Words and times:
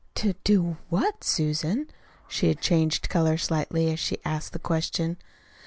"To 0.15 0.33
do 0.43 0.77
what, 0.89 1.23
Susan?" 1.23 1.85
She 2.27 2.47
had 2.47 2.59
changed 2.59 3.07
color 3.07 3.37
slightly, 3.37 3.91
as 3.93 3.99
she 3.99 4.17
asked 4.25 4.51
the 4.53 4.57
question. 4.57 5.17